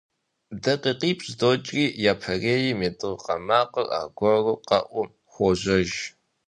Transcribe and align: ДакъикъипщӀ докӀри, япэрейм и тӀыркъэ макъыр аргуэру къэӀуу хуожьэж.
ДакъикъипщӀ 0.61 1.31
докӀри, 1.39 1.85
япэрейм 2.11 2.79
и 2.87 2.89
тӀыркъэ 2.99 3.35
макъыр 3.47 3.87
аргуэру 3.99 4.55
къэӀуу 4.67 5.07
хуожьэж. 5.31 5.89